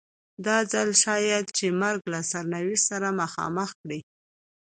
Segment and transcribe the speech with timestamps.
[0.45, 3.99] دا ځل شاید چې مرګ له سرنوشت سره مخامخ کړي.